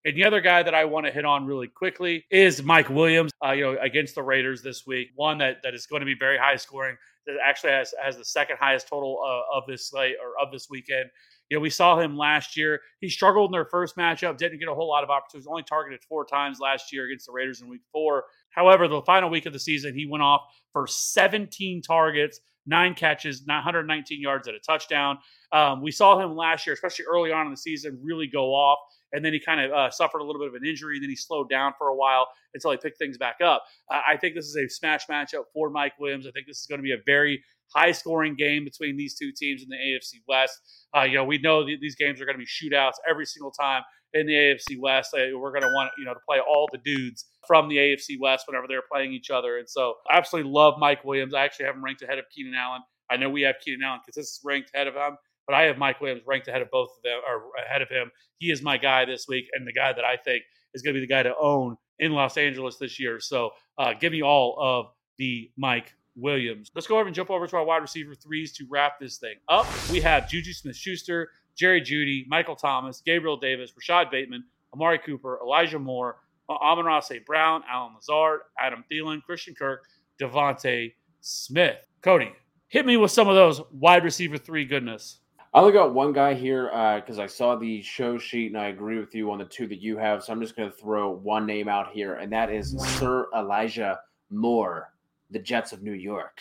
And 0.06 0.16
the 0.16 0.24
other 0.24 0.40
guy 0.40 0.62
that 0.62 0.72
I 0.74 0.84
want 0.84 1.04
to 1.06 1.12
hit 1.12 1.24
on 1.24 1.46
really 1.46 1.66
quickly 1.66 2.24
is 2.30 2.62
Mike 2.62 2.88
Williams. 2.88 3.32
Uh, 3.44 3.50
you 3.50 3.62
know, 3.62 3.76
against 3.80 4.14
the 4.14 4.22
Raiders 4.22 4.62
this 4.62 4.86
week, 4.86 5.08
one 5.16 5.38
that 5.38 5.56
that 5.64 5.74
is 5.74 5.86
going 5.86 5.98
to 5.98 6.06
be 6.06 6.14
very 6.18 6.38
high 6.38 6.54
scoring. 6.54 6.96
That 7.26 7.38
actually 7.44 7.72
has 7.72 7.92
has 8.00 8.16
the 8.16 8.24
second 8.24 8.58
highest 8.60 8.86
total 8.86 9.18
uh, 9.20 9.56
of 9.58 9.64
this 9.66 9.88
slate 9.88 10.14
or 10.22 10.40
of 10.40 10.52
this 10.52 10.68
weekend. 10.70 11.10
You 11.50 11.56
know, 11.56 11.60
we 11.60 11.70
saw 11.70 11.98
him 11.98 12.16
last 12.16 12.56
year. 12.56 12.80
He 13.00 13.08
struggled 13.08 13.48
in 13.48 13.52
their 13.52 13.64
first 13.64 13.96
matchup, 13.96 14.36
didn't 14.38 14.60
get 14.60 14.68
a 14.68 14.74
whole 14.74 14.88
lot 14.88 15.02
of 15.02 15.10
opportunities, 15.10 15.48
only 15.48 15.64
targeted 15.64 16.00
four 16.08 16.24
times 16.24 16.60
last 16.60 16.92
year 16.92 17.06
against 17.06 17.26
the 17.26 17.32
Raiders 17.32 17.60
in 17.60 17.68
week 17.68 17.82
four. 17.92 18.24
However, 18.56 18.88
the 18.88 19.02
final 19.02 19.30
week 19.30 19.46
of 19.46 19.52
the 19.52 19.58
season, 19.58 19.94
he 19.94 20.06
went 20.06 20.22
off 20.22 20.42
for 20.72 20.86
17 20.86 21.82
targets, 21.82 22.40
nine 22.66 22.94
catches, 22.94 23.42
119 23.46 24.20
yards 24.20 24.48
and 24.48 24.56
a 24.56 24.60
touchdown. 24.60 25.18
Um, 25.52 25.82
we 25.82 25.90
saw 25.90 26.18
him 26.18 26.34
last 26.34 26.66
year, 26.66 26.74
especially 26.74 27.04
early 27.04 27.30
on 27.30 27.46
in 27.46 27.52
the 27.52 27.56
season, 27.56 28.00
really 28.02 28.26
go 28.26 28.46
off. 28.54 28.78
And 29.12 29.24
then 29.24 29.32
he 29.32 29.38
kind 29.38 29.60
of 29.60 29.70
uh, 29.72 29.90
suffered 29.90 30.18
a 30.18 30.24
little 30.24 30.40
bit 30.40 30.48
of 30.48 30.54
an 30.54 30.66
injury. 30.66 30.98
Then 30.98 31.08
he 31.08 31.16
slowed 31.16 31.48
down 31.48 31.74
for 31.78 31.88
a 31.88 31.94
while 31.94 32.26
until 32.54 32.72
he 32.72 32.76
picked 32.76 32.98
things 32.98 33.16
back 33.16 33.36
up. 33.42 33.62
Uh, 33.90 34.00
I 34.06 34.16
think 34.16 34.34
this 34.34 34.46
is 34.46 34.56
a 34.56 34.68
smash 34.68 35.06
matchup 35.06 35.44
for 35.54 35.70
Mike 35.70 35.92
Williams. 36.00 36.26
I 36.26 36.32
think 36.32 36.46
this 36.46 36.58
is 36.58 36.66
going 36.66 36.80
to 36.80 36.82
be 36.82 36.92
a 36.92 37.02
very 37.06 37.42
high 37.74 37.92
scoring 37.92 38.34
game 38.34 38.64
between 38.64 38.96
these 38.96 39.14
two 39.14 39.32
teams 39.32 39.62
in 39.62 39.68
the 39.68 39.76
AFC 39.76 40.22
West. 40.26 40.58
Uh, 40.96 41.02
you 41.02 41.14
know, 41.14 41.24
we 41.24 41.38
know 41.38 41.64
th- 41.64 41.80
these 41.80 41.94
games 41.94 42.20
are 42.20 42.24
going 42.24 42.38
to 42.38 42.44
be 42.44 42.46
shootouts 42.46 42.94
every 43.08 43.26
single 43.26 43.50
time 43.50 43.82
in 44.18 44.26
the 44.26 44.32
AFC 44.32 44.78
West. 44.78 45.14
Uh, 45.14 45.38
we're 45.38 45.50
going 45.50 45.62
to 45.62 45.72
want 45.72 45.90
you 45.98 46.04
know 46.04 46.14
to 46.14 46.20
play 46.28 46.38
all 46.40 46.68
the 46.72 46.78
dudes 46.78 47.26
from 47.46 47.68
the 47.68 47.76
AFC 47.76 48.18
West 48.20 48.46
whenever 48.46 48.66
they're 48.68 48.82
playing 48.90 49.12
each 49.12 49.30
other. 49.30 49.58
And 49.58 49.68
so 49.68 49.94
I 50.10 50.16
absolutely 50.16 50.50
love 50.50 50.74
Mike 50.78 51.04
Williams. 51.04 51.34
I 51.34 51.44
actually 51.44 51.66
have 51.66 51.76
him 51.76 51.84
ranked 51.84 52.02
ahead 52.02 52.18
of 52.18 52.24
Keenan 52.34 52.54
Allen. 52.54 52.82
I 53.10 53.16
know 53.16 53.30
we 53.30 53.42
have 53.42 53.56
Keenan 53.64 53.84
Allen 53.84 54.00
because 54.04 54.16
this 54.16 54.26
is 54.26 54.40
ranked 54.44 54.70
ahead 54.74 54.88
of 54.88 54.94
him, 54.94 55.16
but 55.46 55.54
I 55.54 55.62
have 55.62 55.78
Mike 55.78 56.00
Williams 56.00 56.22
ranked 56.26 56.48
ahead 56.48 56.62
of 56.62 56.70
both 56.70 56.90
of 56.96 57.02
them 57.04 57.20
or 57.28 57.50
ahead 57.64 57.82
of 57.82 57.88
him. 57.88 58.10
He 58.38 58.50
is 58.50 58.62
my 58.62 58.76
guy 58.78 59.04
this 59.04 59.26
week 59.28 59.46
and 59.52 59.66
the 59.66 59.72
guy 59.72 59.92
that 59.92 60.04
I 60.04 60.16
think 60.16 60.42
is 60.74 60.82
going 60.82 60.94
to 60.94 61.00
be 61.00 61.06
the 61.06 61.10
guy 61.10 61.22
to 61.22 61.34
own 61.40 61.76
in 61.98 62.12
Los 62.12 62.36
Angeles 62.36 62.76
this 62.76 62.98
year. 62.98 63.20
So 63.20 63.50
uh, 63.78 63.94
give 63.94 64.12
me 64.12 64.22
all 64.22 64.56
of 64.58 64.86
the 65.18 65.50
Mike 65.56 65.94
Williams. 66.16 66.70
Let's 66.74 66.86
go 66.86 66.98
over 66.98 67.06
and 67.06 67.14
jump 67.14 67.30
over 67.30 67.46
to 67.46 67.56
our 67.56 67.64
wide 67.64 67.82
receiver 67.82 68.14
threes 68.14 68.52
to 68.54 68.66
wrap 68.68 68.98
this 68.98 69.18
thing 69.18 69.36
up. 69.48 69.66
We 69.90 70.00
have 70.00 70.28
Juju 70.28 70.52
Smith 70.52 70.76
Schuster, 70.76 71.30
Jerry 71.56 71.80
Jeudy, 71.80 72.26
Michael 72.28 72.56
Thomas, 72.56 73.02
Gabriel 73.04 73.36
Davis, 73.36 73.72
Rashod 73.74 74.10
Bateman, 74.10 74.44
Amari 74.74 74.98
Cooper, 74.98 75.38
Elijah 75.42 75.78
Moore, 75.78 76.18
Amon-Ra 76.48 77.00
St. 77.00 77.24
Brown, 77.24 77.62
Allen 77.68 77.94
Lazard, 77.94 78.40
Adam 78.60 78.84
Thielen, 78.90 79.22
Christian 79.22 79.54
Kirk, 79.54 79.84
DeVonta 80.20 80.92
Smith. 81.20 81.78
Cody, 82.02 82.32
hit 82.68 82.86
me 82.86 82.96
with 82.96 83.10
some 83.10 83.28
of 83.28 83.34
those 83.34 83.60
wide 83.72 84.04
receiver 84.04 84.38
three 84.38 84.64
goodness. 84.64 85.20
I 85.54 85.60
only 85.60 85.72
got 85.72 85.94
one 85.94 86.12
guy 86.12 86.34
here 86.34 86.66
because 87.00 87.18
uh, 87.18 87.22
I 87.22 87.26
saw 87.26 87.56
the 87.56 87.80
show 87.80 88.18
sheet 88.18 88.48
and 88.52 88.60
I 88.60 88.66
agree 88.66 88.98
with 88.98 89.14
you 89.14 89.30
on 89.30 89.38
the 89.38 89.44
two 89.46 89.66
that 89.68 89.80
you 89.80 89.96
have. 89.96 90.22
So 90.22 90.32
I'm 90.32 90.40
just 90.40 90.54
going 90.54 90.70
to 90.70 90.76
throw 90.76 91.10
one 91.10 91.46
name 91.46 91.66
out 91.66 91.92
here, 91.92 92.16
and 92.16 92.30
that 92.32 92.52
is 92.52 92.76
Sir 92.98 93.28
Elijah 93.34 93.98
Moore, 94.30 94.92
the 95.30 95.38
Jets 95.38 95.72
of 95.72 95.82
New 95.82 95.94
York. 95.94 96.38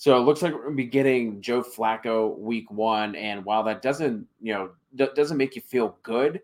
So 0.00 0.16
it 0.16 0.22
looks 0.22 0.40
like 0.40 0.54
we're 0.54 0.62
going 0.62 0.72
to 0.72 0.76
be 0.82 0.86
getting 0.86 1.42
Joe 1.42 1.62
Flacco 1.62 2.34
week 2.38 2.70
one, 2.70 3.14
and 3.16 3.44
while 3.44 3.62
that 3.64 3.82
doesn't, 3.82 4.26
you 4.40 4.54
know, 4.54 4.70
d- 4.96 5.08
doesn't 5.14 5.36
make 5.36 5.54
you 5.54 5.60
feel 5.60 5.98
good, 6.02 6.40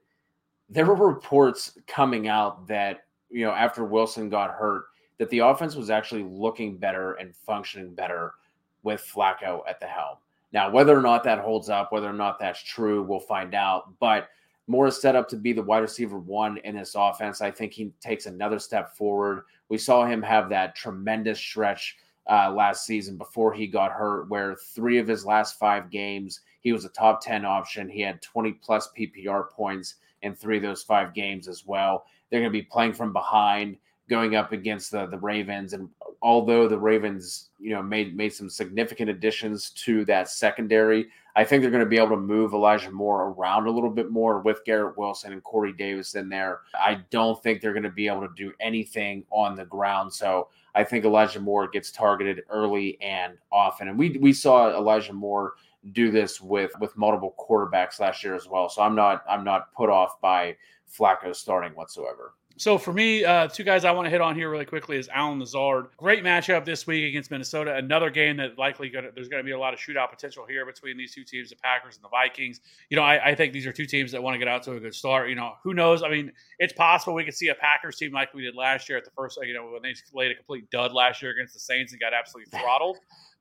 there 0.69 0.85
were 0.85 0.95
reports 0.95 1.79
coming 1.87 2.29
out 2.29 2.67
that 2.67 3.07
you 3.31 3.47
know 3.47 3.53
after 3.53 3.83
Wilson 3.83 4.29
got 4.29 4.51
hurt 4.51 4.85
that 5.17 5.31
the 5.31 5.39
offense 5.39 5.75
was 5.75 5.89
actually 5.89 6.23
looking 6.25 6.77
better 6.77 7.15
and 7.15 7.35
functioning 7.35 7.95
better 7.95 8.35
with 8.83 9.01
Flacco 9.01 9.63
at 9.67 9.81
the 9.81 9.87
helm. 9.87 10.19
Now, 10.53 10.71
whether 10.71 10.95
or 10.95 11.01
not 11.01 11.25
that 11.25 11.39
holds 11.39 11.71
up, 11.71 11.93
whether 11.93 12.11
or 12.11 12.13
not 12.13 12.39
that's 12.39 12.63
true, 12.63 13.05
we'll 13.05 13.21
find 13.21 13.55
out. 13.55 13.99
But 14.01 14.29
Moore 14.67 14.89
is 14.89 15.01
set 15.01 15.17
up 15.17 15.31
to 15.31 15.37
be 15.37 15.55
the 15.55 15.63
wide 15.63 15.79
receiver 15.79 16.19
one 16.19 16.59
in 16.59 16.77
this 16.77 16.95
offense. 16.95 17.41
I 17.41 17.51
think 17.51 17.73
he 17.73 17.91
takes 18.03 18.27
another 18.27 18.59
step 18.59 18.95
forward. 18.95 19.45
We 19.71 19.79
saw 19.79 20.05
him 20.05 20.21
have 20.21 20.51
that 20.51 20.77
tremendous 20.77 21.39
stretch 21.39 21.97
uh, 22.31 22.51
last 22.51 22.85
season 22.85 23.17
before 23.17 23.53
he 23.53 23.67
got 23.67 23.93
hurt, 23.93 24.29
where 24.29 24.57
three 24.57 24.99
of 24.99 25.07
his 25.07 25.25
last 25.25 25.59
five 25.59 25.91
games, 25.91 26.41
he 26.61 26.73
was 26.73 26.85
a 26.85 26.91
top 26.91 27.21
10 27.21 27.45
option. 27.45 27.89
He 27.89 28.01
had 28.01 28.23
20 28.23 28.53
plus 28.53 28.91
PPR 28.99 29.51
points 29.51 29.97
in 30.23 30.35
three 30.35 30.57
of 30.57 30.63
those 30.63 30.83
five 30.83 31.15
games 31.15 31.49
as 31.49 31.65
well. 31.67 32.07
They're 32.31 32.41
going 32.41 32.53
to 32.53 32.59
be 32.59 32.63
playing 32.63 32.95
from 32.95 33.13
behind, 33.13 33.77
going 34.09 34.37
up 34.37 34.53
against 34.53 34.91
the 34.91 35.07
the 35.07 35.19
Ravens. 35.19 35.73
And 35.73 35.89
although 36.23 36.69
the 36.69 36.79
Ravens, 36.79 37.51
you 37.59 37.71
know, 37.71 37.83
made 37.83 38.17
made 38.17 38.33
some 38.33 38.51
significant 38.51 39.11
additions 39.11 39.71
to 39.71 40.05
that 40.07 40.29
secondary, 40.29 41.09
I 41.35 41.45
think 41.45 41.63
they're 41.63 41.71
going 41.71 41.85
to 41.85 41.89
be 41.89 41.99
able 41.99 42.11
to 42.11 42.17
move 42.17 42.53
Elijah 42.55 42.91
Moore 42.91 43.29
around 43.29 43.67
a 43.67 43.71
little 43.71 43.91
bit 43.91 44.11
more 44.11 44.41
with 44.41 44.65
Garrett 44.65 44.97
Wilson 44.97 45.33
and 45.33 45.43
Corey 45.43 45.73
Davis 45.73 46.15
in 46.15 46.29
there. 46.29 46.61
I 46.75 47.01
don't 47.11 47.41
think 47.43 47.61
they're 47.61 47.73
going 47.73 47.83
to 47.83 47.91
be 47.91 48.09
able 48.09 48.23
to 48.23 48.35
do 48.37 48.53
anything 48.61 49.25
on 49.31 49.55
the 49.55 49.65
ground. 49.65 50.13
So 50.13 50.49
I 50.75 50.85
think 50.85 51.05
Elijah 51.05 51.41
Moore 51.41 51.69
gets 51.69 51.91
targeted 51.91 52.43
early 52.49 53.01
and 53.01 53.35
often. 53.53 53.89
And 53.89 53.99
we 53.99 54.19
we 54.19 54.33
saw 54.33 54.71
Elijah 54.77 55.13
Moore 55.13 55.55
do 55.93 56.11
this 56.11 56.41
with 56.41 56.73
with 56.81 56.97
multiple 56.97 57.35
quarterbacks 57.39 58.01
last 58.01 58.25
year 58.25 58.35
as 58.35 58.49
well. 58.49 58.69
So 58.69 58.83
I'm 58.83 58.95
not 58.95 59.23
I'm 59.29 59.45
not 59.45 59.73
put 59.75 59.91
off 59.91 60.21
by 60.21 60.57
Flacco 60.91 61.35
starting 61.35 61.73
whatsoever. 61.73 62.35
So 62.59 62.79
for 62.79 62.93
me, 62.93 63.23
uh, 63.23 63.49
two 63.49 63.65
guys 63.65 63.85
I 63.85 63.91
want 63.91 64.07
to 64.07 64.11
hit 64.11 64.23
on 64.23 64.35
here 64.35 64.49
really 64.49 64.65
quickly 64.65 64.97
is 64.97 65.11
Allen 65.13 65.39
Lazard. 65.39 65.89
Great 65.99 66.25
matchup 66.25 66.65
this 66.65 66.87
week 66.87 67.05
against 67.05 67.31
Minnesota. 67.31 67.77
Another 67.77 68.09
game 68.09 68.39
that 68.39 68.57
likely 68.57 68.89
gonna, 68.89 69.09
there's 69.15 69.29
going 69.29 69.43
to 69.43 69.45
be 69.45 69.51
a 69.53 69.59
lot 69.59 69.75
of 69.75 69.81
shootout 69.81 70.09
potential 70.09 70.47
here 70.49 70.65
between 70.65 70.97
these 70.97 71.15
two 71.15 71.23
teams, 71.23 71.51
the 71.51 71.57
Packers 71.57 71.97
and 71.97 72.05
the 72.05 72.09
Vikings. 72.09 72.61
You 72.89 72.97
know, 72.97 73.03
I, 73.03 73.31
I 73.31 73.35
think 73.35 73.53
these 73.53 73.67
are 73.67 73.73
two 73.73 73.85
teams 73.85 74.11
that 74.13 74.23
want 74.23 74.37
to 74.37 74.39
get 74.39 74.49
out 74.49 74.63
to 74.65 74.73
a 74.73 74.81
good 74.81 74.95
start. 74.95 75.29
You 75.29 75.35
know, 75.35 75.53
who 75.63 75.75
knows? 75.75 76.03
I 76.03 76.09
mean, 76.09 76.33
it's 76.59 76.73
possible 76.73 77.13
we 77.13 77.25
could 77.25 77.35
see 77.35 77.49
a 77.49 77.55
Packers 77.55 77.97
team 77.97 78.13
like 78.13 78.33
we 78.33 78.43
did 78.43 78.55
last 78.55 78.89
year 78.89 78.97
at 78.97 79.05
the 79.05 79.11
first, 79.11 79.39
you 79.43 79.53
know, 79.53 79.67
when 79.67 79.83
they 79.83 79.95
laid 80.15 80.31
a 80.31 80.35
complete 80.35 80.71
dud 80.71 80.95
last 80.95 81.21
year 81.21 81.33
against 81.33 81.53
the 81.53 81.61
Saints 81.61 81.93
and 81.93 82.01
got 82.01 82.15
absolutely 82.15 82.51
throttled. 82.59 82.97